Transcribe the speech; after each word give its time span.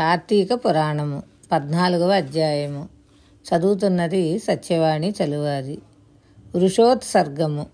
కార్తీక 0.00 0.54
పురాణము 0.54 1.22
పద్నాలుగవ 1.52 2.10
అధ్యాయము. 2.10 2.88
చదువుతున్నది 3.44 4.38
సత్యవాణి 4.38 5.14
చలువారి 5.22 5.78
వృషోత్సర్గము. 6.56 7.66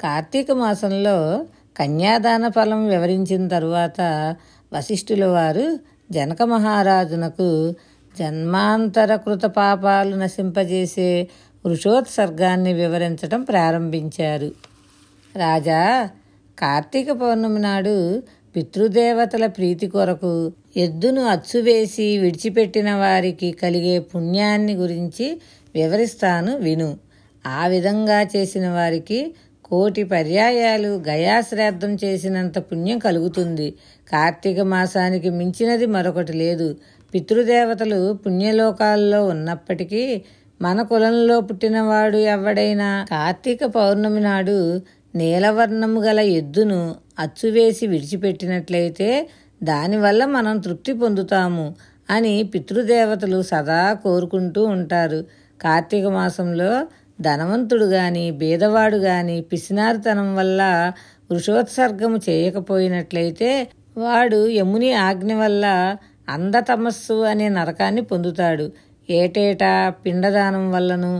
కార్తీక 0.00 0.52
మాసంలో 0.52 1.46
కన్యాదాన 1.76 2.48
ఫలం 2.48 2.88
వివరించిన 2.88 3.48
తరువాత 3.48 4.00
వశిష్ఠుల 4.72 5.24
వారు 5.24 5.78
జనక 6.12 6.42
మహారాజునకు 6.42 7.74
జన్మాంతర 8.18 9.16
కృత 9.16 9.42
పాపాలు 9.42 10.16
నశింపజేసే 10.16 11.28
వృషోత్సర్గాన్ని 11.66 12.72
వివరించటం 12.72 13.42
ప్రారంభించారు. 13.42 14.52
రాజా 15.36 16.10
కార్తీక 16.58 17.12
పౌర్ణమి 17.12 17.60
నాడు 17.60 18.22
పితృదేవతల 18.56 19.46
ప్రీతి 19.46 19.86
కొరకు 19.86 20.52
ఎద్దును 20.76 21.22
అచ్చువేసి 21.24 22.18
విడిచిపెట్టిన 22.18 22.94
వారికి 22.94 23.52
కలిగే 23.52 23.98
పుణ్యాన్ని 23.98 24.74
గురించి 24.74 25.40
వివరిస్తాను 25.74 26.58
విను. 26.58 26.98
ఆ 27.46 27.66
విధంగా 27.66 28.22
చేసిన 28.22 28.68
వారికి 28.68 29.34
కోటి 29.64 30.04
పర్యాయాలు 30.04 31.02
గయాశ్రాద్ధం 31.08 31.96
చేసినంత 32.04 32.58
పుణ్యం 32.58 32.98
కలుగుతుంది. 32.98 33.70
కార్తీక 34.12 34.60
మాసానికి 34.60 35.30
మించినది 35.30 35.86
మరొకటి 35.86 36.32
లేదు. 36.32 36.76
పితృదేవతలు 37.14 38.12
పుణ్యలోకాల్లో 38.12 39.26
ఉన్నప్పటికీ 39.26 40.22
మన 40.62 40.82
కులంలో 40.82 41.40
పుట్టినవాడు 41.40 42.16
ఎవడైనా 42.16 43.06
కార్తీక 43.10 43.64
పౌర్ణమి 43.64 44.20
నాడు 44.20 44.82
నీలవర్ణము 45.14 46.00
గల 46.00 46.20
ఎద్దును 46.20 46.94
అచ్చువేసి 47.18 47.86
విడిచిపెట్టినట్లయితే 47.86 49.28
దానివల్ల 49.64 50.22
మనం 50.36 50.54
తృప్తి 50.58 50.92
పొందుతాము 50.92 51.66
అని 52.10 52.32
పితృదేవతలు 52.42 53.38
సదా 53.42 53.82
కోరుకుంటూ 54.04 54.62
ఉంటారు. 54.74 55.20
కార్తీక 55.60 56.06
మాసంలో 56.08 56.70
ధనవంతుడు 57.20 57.86
గాని 57.96 58.24
బీదవాడు 58.30 58.98
గాని 59.08 59.36
పిసినారితనం 59.40 60.28
వల్ల 60.34 60.62
వృషోత్సర్గము 61.30 62.18
చేయకపోయినట్లయితే 62.28 63.50
వాడు 63.96 64.40
యముని 64.48 64.90
ఆజ్ఞ 65.06 65.32
వల్ల 65.34 65.66
అందతమస్సు 66.28 67.16
అనే 67.22 67.46
నరకాన్ని 67.48 68.02
పొందుతాడు. 68.02 68.66
ఏటేటా 69.10 69.72
పిండదానం 70.04 70.64
వల్లను 70.72 71.12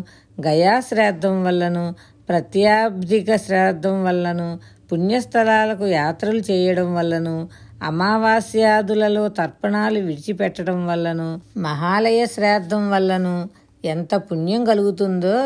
గయాశ్రాద్ధం 0.46 1.34
వల్లను 1.44 1.84
ప్రత్యాబ్దిక 2.28 3.30
శ్రాద్ధం 3.36 3.96
వల్లను 4.04 4.48
పుణ్యస్థలాలకు 4.92 5.86
యాత్రలు 5.98 6.42
చేయడం 6.50 6.88
వల్లను 6.94 7.36
అమావాస్యాదులలో 7.84 9.28
తర్పణాలు 9.28 10.00
విడిచిపెట్టడం 10.00 10.86
వల్లను 10.86 11.28
మహాలయ 11.56 12.20
శ్రాద్ధం 12.26 12.90
వల్లను 12.90 13.48
ఎంత 13.84 14.14
పుణ్యం 14.14 14.64
కలుగుతుందో 14.64 15.36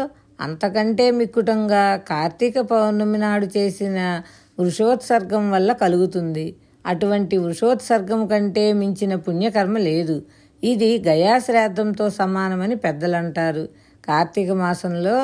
అంతకంటే 0.40 1.10
మిక్కుటంగా 1.10 1.84
కార్తీక 2.10 2.58
పౌర్ణమి 2.60 3.18
నాడు 3.18 3.46
చేసిన 3.56 4.22
వృషోత్సర్గం 4.60 5.50
వల్ల 5.50 5.72
కలుగుతుంది. 5.72 6.46
అటువంటి 6.86 7.36
వృషోత్సర్గం 7.36 8.26
కంటే 8.26 8.72
మించిన 8.72 9.14
పుణ్యకర్మ 9.14 9.78
లేదు. 9.78 10.16
ఇది 10.64 10.90
గయాశ్రాద్ధంతో 11.08 12.10
సమానమని 12.10 12.76
పెద్దలంటారు. 12.76 13.64
కార్తీక 14.08 14.50
మాసంలో 14.52 15.16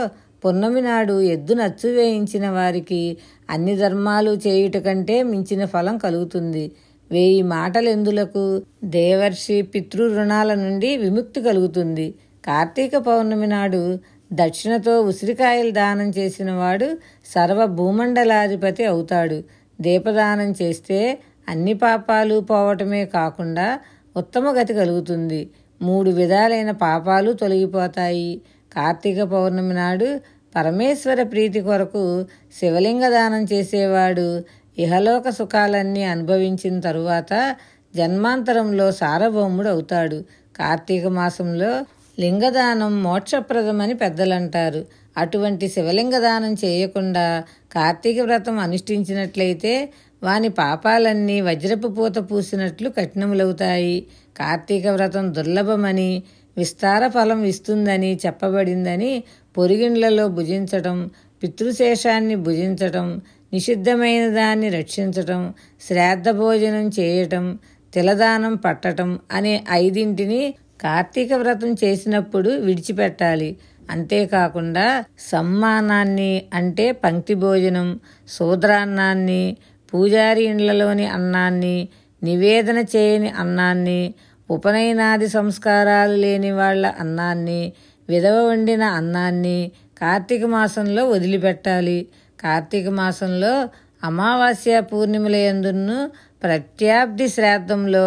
పున్నమి 0.44 0.80
నాడు 0.80 1.20
ఎద్దు 1.20 1.54
నచ్చు 1.54 1.88
వేయించిన 1.88 2.48
వారికి 2.48 3.02
అన్ని 3.50 3.76
ధర్మాలు 3.76 4.32
చేయుట 4.46 4.76
కంటే 4.76 5.22
మించిన 5.22 5.64
ఫలం 5.64 5.98
కలుగుతుంది. 5.98 6.64
వేయి 7.10 7.42
మాటలెందులకు? 7.42 8.62
దేవర్షి 8.84 9.62
పితృ 9.62 10.04
రుణాల 10.16 10.54
నుండి 10.54 10.96
విముక్తి 10.96 11.40
కలుగుతుంది. 11.42 12.14
కార్తీక 12.46 12.96
పౌర్ణమి 12.96 13.46
నాడు 13.46 13.98
దక్షిణతో 14.32 15.00
ఉసిరికాయలు 15.00 15.70
దానం 15.70 16.10
చేసిన 16.10 16.50
వాడు 16.52 16.88
సర్వ 17.34 17.66
భూమండలాధిపతి 17.66 18.84
అవుతాడు. 18.84 19.44
దీపదానం 19.80 20.54
చేస్తే 20.62 21.18
అన్ని 21.48 21.74
పాపాలు 21.74 22.40
పోవటమే 22.40 23.04
కాకుండా 23.06 23.78
ఉత్తమ 24.16 24.52
గతి 24.60 24.74
కలుగుతుంది. 24.74 25.50
మూడు 25.82 26.10
విధాలైన 26.10 26.70
పాపాలు 26.70 27.32
తొలగిపోతాయి. 27.32 28.40
కార్తీక 28.76 29.22
పౌర్ణమి 29.22 29.74
నాడు 29.74 30.20
పరమేశ్వర 30.56 31.22
ప్రీతి 31.22 31.60
కొరకు 31.60 32.26
శివలింగ 32.60 33.08
దానం 33.08 33.44
చేసేవాడు 33.52 34.44
ఇహలోక 34.78 35.30
సుఖాలన్నీ 35.30 36.02
అనుభవించిన 36.02 36.80
తరువాత 36.80 37.56
జన్మాంతరంలో 37.96 38.92
సారభౌముడు 38.92 39.68
అవుతాడు 39.68 40.24
కార్తీక 40.56 41.06
మాసంలో 41.06 41.84
లింగదానం 42.20 43.02
మోక్షప్రదమని 43.02 43.94
పెద్దలంటారు. 43.94 44.86
అటువంటి 45.16 45.68
శివలింగదానం 45.68 46.54
చేయకుండా 46.64 47.44
కార్తీక 47.72 48.20
వ్రతం 48.20 48.58
అనుష్ఠించినట్లయితే 48.58 49.92
వాని 50.22 50.48
పాపాలన్నీ 50.48 51.40
వజ్రపు 51.40 51.88
పూత 51.88 52.16
పూసినట్లు 52.30 52.88
కఠినములవుతాయి. 52.90 54.06
కార్తీక 54.36 54.86
వ్రతం 54.86 55.34
దుర్లభమని 55.34 56.22
విస్తార 56.56 57.08
ఫలం 57.08 57.44
ఇస్తుందని 57.44 58.20
చెప్పబడిందని 58.26 59.24
పొరిగిండ్లలో 59.56 60.28
భుజించటం 60.28 61.10
పితృశేషాన్ని 61.42 62.34
భుజించటం 62.34 63.20
నిషిద్ధమైన 63.54 64.24
దాన్ని 64.34 64.68
రక్షించటం 64.70 65.40
శ్రాద్ధ 65.86 66.28
భోజనం 66.38 66.86
చేయటం 66.98 67.44
తిలదానం 67.92 68.54
పట్టటం 68.56 69.10
అనే 69.32 69.54
ఐదింటిని 69.82 70.42
కార్తీక 70.80 71.32
వ్రతం 71.32 71.70
చేసినప్పుడు 71.84 72.50
విడిచిపెట్టాలి. 72.64 73.50
అంతేకాకుండా 73.90 74.86
సమ్మానాన్ని 75.30 76.32
అంటే 76.54 76.86
పంక్తి 77.04 77.34
భోజనం 77.34 77.88
శూద్రాన్నాన్ని 78.28 79.44
పూజారి 79.92 80.42
ఇండ్లలోని 80.44 81.06
అన్నాన్ని 81.06 81.76
నివేదన 82.22 82.78
చేయని 82.94 83.30
అన్నాన్ని 83.38 84.00
ఉపనయనాది 84.48 85.28
సంస్కారాలు 85.28 86.16
లేని 86.16 86.50
వాళ్ళ 86.50 86.86
అన్నాన్ని 87.00 87.60
విధవ 88.08 88.38
వండిన 88.48 88.84
అన్నాన్ని 88.98 89.58
కార్తీక 90.00 90.44
మాసంలో 90.46 91.02
వదిలిపెట్టాలి. 91.08 91.98
కార్తీక 92.44 92.88
మాసంలో 92.88 93.54
అమావాస్య 94.02 94.80
పూర్ణిమల 94.80 95.36
ఎందును 95.50 95.98
ప్రత్యాబ్ది 96.42 97.26
శ్రాద్ధంలో 97.28 98.06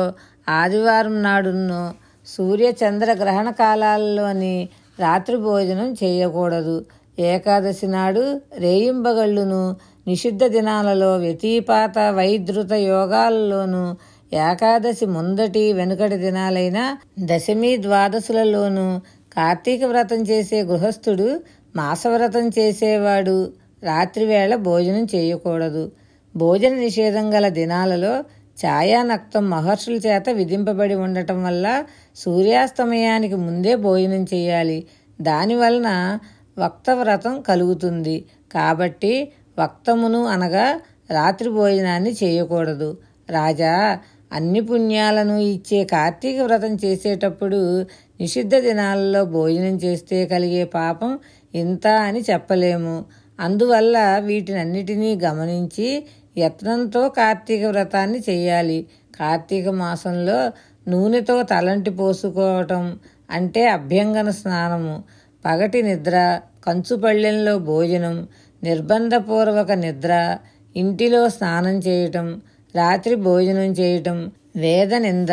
ఆదివారం 0.50 1.16
నాడును 1.24 1.80
సూర్య 2.28 2.68
చంద్ర 2.82 3.10
గ్రహణ 3.14 3.50
కాలాల్లోని 3.52 4.56
రాత్రి 5.00 5.38
భోజనం 5.38 5.90
చేయకూడదు. 5.94 6.78
ఏకాదశి 7.20 7.88
నాడు 7.88 8.24
రేయింబగళ్ళును 8.60 9.62
నిషిద్ధ 10.08 10.44
దినాలలో 10.48 11.12
వ్యతిపాత 11.18 11.98
వైద్రుత 12.20 12.74
యోగాలలోనూ 12.90 13.84
ఏకాదశి 14.32 15.06
ముందటి 15.06 15.64
వెనుకటి 15.74 16.18
దినాలైన 16.18 16.80
దశమి 17.20 17.72
ద్వాదశులలోనూ 17.78 18.88
కార్తీక 19.36 19.84
వ్రతం 19.84 20.22
చేసే 20.22 20.60
గృహస్థుడు 20.64 21.28
మాసవ్రతం 21.76 22.46
చేసేవాడు. 22.50 23.38
రాత్రివేళ 23.84 24.56
భోజనం 24.56 25.08
చేయకూడదు. 25.16 25.92
భోజన 26.36 26.74
నిషేధం 26.76 27.34
గల 27.34 27.50
దినాలలో 27.50 28.24
ఛాయానక్తం 28.66 29.50
మహర్షుల 29.50 29.96
చేత 29.96 30.30
విధింపబడి 30.30 30.96
ఉండటం 30.96 31.44
వల్ల 31.44 31.86
సూర్యాస్తమయానికి 32.16 33.36
ముందే 33.36 33.76
భోజనం 33.76 34.24
చేయాలి. 34.24 34.88
దానివలన 35.22 36.20
వక్తవ్రతం 36.60 37.42
కలుగుతుంది. 37.42 38.26
కాబట్టి 38.54 39.32
వక్తమును 39.60 40.26
అనగా 40.26 40.80
రాత్రి 41.12 41.50
భోజనాన్ని 41.50 42.16
చేయకూడదు. 42.24 42.98
రాజా 43.30 44.00
అన్ని 44.34 44.60
పుణ్యాలను 44.60 45.38
ఇచ్చే 45.38 45.84
కార్తీక 45.84 46.42
వ్రతం 46.42 46.78
చేసేటప్పుడు 46.86 47.86
నిషిద్ధ 48.22 48.56
దినాలలో 48.56 49.26
భోజనం 49.26 49.76
చేస్తే 49.76 50.26
కలిగే 50.26 50.64
పాపం 50.64 51.20
ఇంత 51.54 51.88
అని 51.88 52.24
చెప్పలేము. 52.32 53.06
అందువల్ల 53.40 53.98
వీటినన్నిటినీ 54.20 55.16
గమనించి 55.16 56.06
యత్నంతో 56.38 57.10
కార్తీక 57.10 57.66
వ్రతాన్ని 57.66 58.20
చేయాలి 58.30 58.86
కార్తీక 59.20 59.70
మాసంలో 59.70 60.52
నూనెతో 60.88 61.44
తలంటి 61.44 61.90
పోసుకోవటం 61.90 63.00
అంటే 63.30 63.68
అభ్యంగన 63.68 64.30
స్నానము. 64.30 65.04
పగటి 65.46 65.82
నిద్ర 65.82 66.42
కంచుపళ్ళెంలో 66.68 67.60
భోజనం 67.60 68.28
నిర్బంధపూర్వక 68.64 69.72
నిద్ర 69.72 70.38
ఇంటిలో 70.76 71.30
స్నానం 71.30 71.80
చేయటం 71.80 72.42
రాత్రి 72.76 73.16
భోజనం 73.16 73.72
చేయటం 73.72 74.32
వేద 74.56 74.94
నింద 74.94 75.30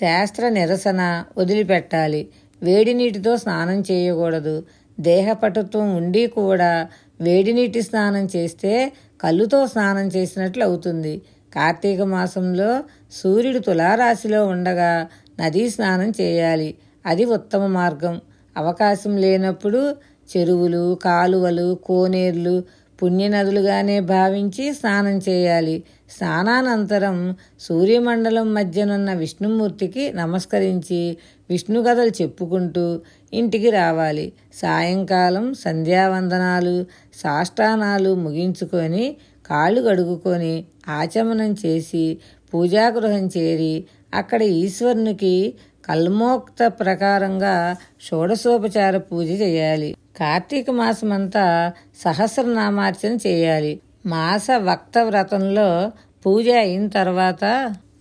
శాస్త్ర 0.00 0.48
నిరసన 0.48 1.24
వదిలిపెట్టాలి. 1.38 2.28
వేడి 2.62 2.94
నీటితో 2.94 3.36
స్నానం 3.36 3.80
చేయకూడదు. 3.90 4.62
దేహపటుత్వం 5.00 5.96
ఉండి 5.96 6.26
కూడా 6.26 6.88
వేడి 7.20 7.52
నీటి 7.52 7.82
స్నానం 7.82 8.28
చేస్తే 8.36 8.92
కళ్ళుతో 9.20 9.66
స్నానం 9.66 10.08
చేసినట్లు 10.08 10.64
అవుతుంది. 10.64 11.22
కార్తీక 11.54 12.00
మాసంలో 12.00 12.84
సూర్యుడు 13.12 13.58
తులారాశిలో 13.58 14.46
ఉండగా 14.46 15.08
నదీ 15.40 15.70
స్నానం 15.70 16.12
చేయాలి. 16.20 16.74
అది 17.06 17.24
ఉత్తమ 17.24 17.66
మార్గం. 17.66 18.20
అవకాశం 18.56 19.16
లేనప్పుడు 19.16 19.96
చెరువులు 20.36 20.94
కాలువలు 20.94 21.78
కోనేర్లు 21.84 22.62
పుణ్యనదులుగానే 23.02 24.00
భావించి 24.00 24.74
స్నానం 24.74 25.20
చేయాలి. 25.28 25.82
స్నానానంతరం 26.10 27.34
సూర్యమండలం 27.60 28.54
మధ్యనున్న 28.54 29.12
విష్ణుమూర్తికి 29.12 30.12
నమస్కరించి 30.12 31.16
విష్ణు 31.50 31.80
కథలు 31.82 32.12
చెప్పుకుంటూ 32.22 33.00
ఇంటికి 33.32 33.70
రావాలి. 33.70 34.32
సాయంకాలం 34.54 35.54
సంధ్యావందనాలు 35.54 36.86
సాష్టానాలు 37.14 38.14
ముగించుకొని 38.14 39.16
కాళ్ళు 39.50 39.80
కడుగుకొని 39.80 40.54
ఆచమనం 40.88 41.52
చేసి 41.52 42.18
పూజాగృహం 42.52 43.24
చేరి 43.26 43.84
అక్కడ 44.14 44.42
ఈశ్వరునికి 44.42 45.54
కల్మోక్త 45.88 46.66
ప్రకారంగా 46.80 47.76
షోడశోపచార 48.00 48.96
పూజ 48.96 49.28
చేయాలి. 49.40 49.96
కార్తీక 50.16 50.70
మాసమంతా 50.70 51.72
సహస్రనామార్చన 52.02 53.12
చేయాలి. 53.26 53.80
మాస 54.06 54.46
వక్త 54.50 54.98
వ్రతంలో 54.98 55.92
పూజ 56.26 56.48
అయిన 56.48 56.88
తర్వాత 56.88 57.44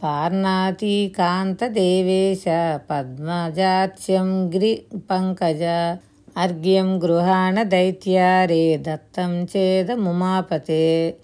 పార్నాతీకాంత 0.03 1.67
దేవేశ 1.67 2.43
పద్మజాత్యం 2.91 4.49
గ్రి 4.55 4.71
పంకజ 5.11 5.63
అర్ఘ్యం 6.37 7.03
గృహాణ 7.03 7.63
దైత్యారే 7.63 8.77
దత్తం 8.77 9.43
చేద 9.43 9.91
ముమాపతే 9.91 11.15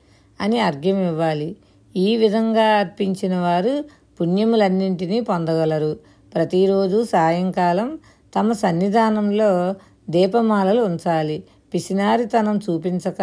అని 0.42 0.60
అర్ఘ్యం 0.60 1.00
ఇవ్వాలి. 1.08 1.56
ఈ 1.96 2.10
విధంగా 2.16 2.68
అర్పించిన 2.80 3.36
వారు 3.38 3.74
పుణ్యములన్నింటినీ 4.20 5.20
పొందగలరు. 5.20 5.92
ప్రతిరోజు 6.36 7.04
సాయంకాలం 7.04 7.90
తమ 8.36 8.52
సన్నిధానంలో 8.54 9.52
దీపమాలలు 10.10 10.82
ఉంచాలి. 10.82 11.44
పిసినారితనం 11.74 12.58
చూపించక 12.58 13.22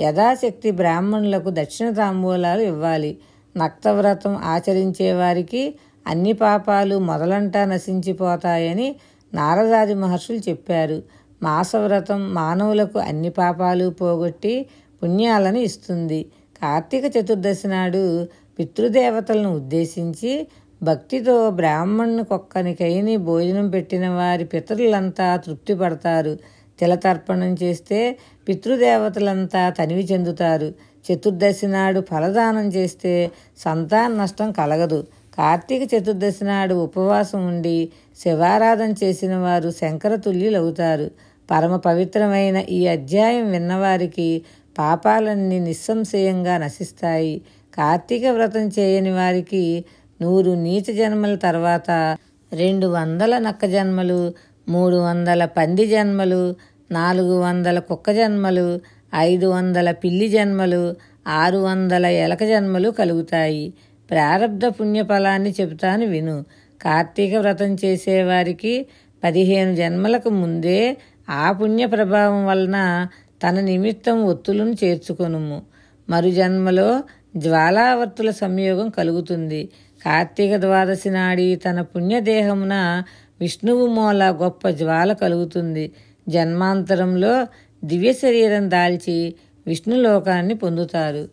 యథాశక్తి 0.00 0.70
బ్రాహ్మణులకు 0.70 1.50
దక్షిణ 1.50 1.90
తాంబూలాలు 1.90 2.62
ఇవ్వాలి. 2.62 3.18
నక్తవ్రతం 3.56 4.36
ఆచరించే 4.36 5.12
వారికి 5.12 5.74
అన్ని 6.06 6.32
పాపాలు 6.32 6.98
మొదలంటా 6.98 7.64
నశించిపోతాయని 7.64 8.96
నారదాది 9.34 9.94
మహర్షులు 9.94 10.38
చెప్పారు. 10.48 11.02
మాసవ్రతం 11.42 12.34
మానవులకు 12.34 12.98
అన్ని 12.98 13.30
పాపాలు 13.30 13.90
పోగొట్టి 13.90 14.66
పుణ్యాలను 15.02 15.58
ఇస్తుంది. 15.58 16.20
కార్తీక 16.62 17.04
చతుర్దశి 17.16 17.68
నాడు 17.68 18.26
పితృదేవతలను 18.58 19.50
ఉద్దేశించి 19.56 20.46
భక్తితో 20.82 21.50
బ్రాహ్మణునికొక్కనికైని 21.50 23.16
భోజనం 23.16 23.70
పెట్టిన 23.70 24.08
వారి 24.08 24.44
పితరులంతా 24.44 25.36
తృప్తి 25.36 25.74
పడతారు 25.74 26.38
తిలతర్పణం 26.80 27.56
చేస్తే 27.62 28.16
పితృదేవతలంతా 28.48 29.70
తనివి 29.70 30.04
చెందుతారు. 30.04 30.74
చతుర్దశి 31.06 31.66
నాడు 31.66 32.00
ఫలదానం 32.10 32.68
చేస్తే 32.68 33.30
సంతాన 33.58 34.12
నష్టం 34.22 34.52
కలగదు. 34.52 35.06
కార్తీక 35.38 35.94
చతుర్దశి 35.94 36.44
నాడు 36.44 36.74
ఉపవాసం 36.74 37.46
ఉండి 37.46 37.88
శివారాధన 38.22 38.94
చేసిన 39.04 39.36
వారు 39.36 39.70
శంకరతుల్యులవుతారు 39.70 41.10
పరమ 41.50 41.76
పవిత్రమైన 41.76 42.58
ఈ 42.70 42.86
అధ్యాయం 42.86 43.50
విన్నవారికి 43.50 44.42
పాపాలన్నీ 44.78 45.58
నిస్సంశయంగా 45.58 46.58
నశిస్తాయి. 46.58 47.40
కార్తీక 47.76 48.26
వ్రతం 48.26 48.66
చేయని 48.78 49.10
వారికి 49.10 49.84
నూరు 50.22 50.50
నీచ 50.50 50.92
జన్మల 50.94 51.34
తర్వాత 51.34 52.16
రెండు 52.52 52.86
వందల 52.86 53.38
నక్క 53.38 53.66
జన్మలు 53.66 54.32
మూడు 54.68 54.96
వందల 54.96 55.44
పంది 55.44 55.86
జన్మలు 55.86 56.56
నాలుగు 56.90 57.38
వందల 57.40 57.78
కుక్క 57.78 58.10
జన్మలు 58.10 58.80
ఐదు 59.14 59.46
వందల 59.46 59.90
పిల్లి 59.90 60.28
జన్మలు 60.28 60.96
ఆరు 61.28 61.58
వందల 61.58 62.06
ఎలక 62.06 62.44
జన్మలు 62.44 62.90
కలుగుతాయి. 62.90 63.74
ప్రారబ్ధ 64.10 64.66
పుణ్యఫలాన్ని 64.66 65.54
చెబుతాను 65.60 66.06
విను. 66.06 66.44
కార్తీక 66.82 67.34
వ్రతం 67.34 67.76
చేసేవారికి 67.84 68.86
పదిహేను 69.24 69.74
జన్మలకు 69.74 70.28
ముందే 70.28 70.96
ఆ 71.30 71.52
పుణ్య 71.52 71.86
ప్రభావం 71.86 72.46
వలన 72.46 73.08
తన 73.42 73.60
నిమిత్తం 73.60 74.24
ఒత్తులను 74.24 74.74
చేర్చుకొనుము. 74.84 75.62
మరు 76.10 76.30
జన్మలో 76.30 77.02
జ్వాలావర్తుల 77.36 78.30
సంయోగం 78.30 78.88
కలుగుతుంది. 78.88 79.68
కార్తీక 80.04 80.56
ద్వాదశి 80.56 81.10
నాడి 81.10 81.56
తన 81.56 81.80
పుణ్యదేహమున 81.80 83.02
విష్ణువు 83.40 83.86
మూల 83.86 84.24
గొప్ప 84.42 84.68
జ్వాల 84.70 85.12
కలుగుతుంది. 85.12 85.84
జన్మాంతరంలో 86.28 87.46
దివ్య 87.84 88.12
శరీరం 88.12 88.70
దాల్చి 88.70 89.34
విష్ణులోకాన్ని 89.66 90.54
పొందుతారు. 90.54 91.28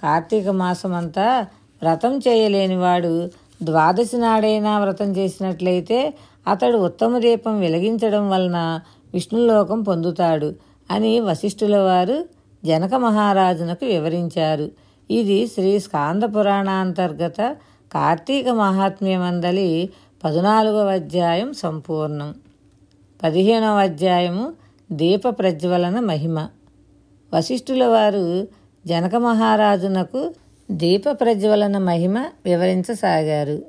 కార్తీక 0.00 0.48
మాసమంతా 0.48 1.46
వ్రతం 1.82 2.18
చేయలేనివాడు 2.18 3.30
ద్వాదశి 3.62 4.16
నాడైనా 4.16 4.78
వ్రతం 4.78 5.08
చేసినట్లయితే 5.16 6.14
అతడు 6.48 6.78
ఉత్తమ 6.78 7.18
దీపం 7.18 7.60
వెలిగించడం 7.60 8.24
వలన 8.30 8.58
విష్ణులోకం 9.14 9.82
పొందుతాడు 9.82 10.54
అని 10.90 11.20
వశిష్ఠుల 11.20 11.76
వారు 11.76 12.16
జనక 12.64 12.94
మహారాజునకు 12.94 13.84
వివరించారు. 13.84 14.66
ఇది 15.10 15.46
శ్రీ 15.46 15.78
స్కాంద 15.78 16.22
పురాణాంతర్గత 16.22 17.40
కార్తీక 17.94 18.48
మహాత్మ్యమందలి 18.48 19.68
పద్నాలుగవ 20.24 20.92
అధ్యాయం 20.92 21.52
సంపూర్ణం. 21.52 22.34
పదిహేనవ 23.22 23.80
అధ్యాయము 23.80 24.52
దీప 24.92 25.28
ప్రజ్వలన 25.28 26.00
మహిమ. 26.00 26.48
వశిష్ఠుల 27.34 27.84
వారు 27.84 28.48
జనక 28.86 29.16
మహారాజునకు 29.16 30.34
దీప 30.70 31.02
ప్రజ్వలన 31.10 31.78
మహిమ 31.78 32.18
వివరించసాగారు. 32.18 33.62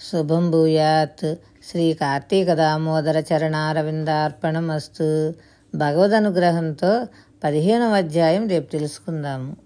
శుభం 0.00 0.50
భూయాత్. 0.50 1.34
శ్రీ 1.70 1.92
కార్తీక 1.92 2.52
దామోదర 2.52 3.20
చరణారవిందార్పణమస్తు. 3.20 5.34
భగవద్ 5.74 6.10
అనుగ్రహంతో 6.10 7.06
పదిహేనవ 7.44 7.96
అధ్యాయం 7.96 8.48
రేపు 8.48 8.70
తెలుసుకుందాము. 8.70 9.63